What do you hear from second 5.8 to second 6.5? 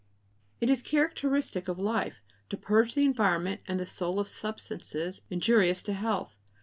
to health.